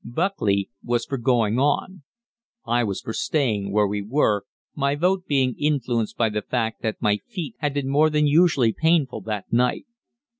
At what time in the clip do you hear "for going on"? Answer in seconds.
1.05-2.01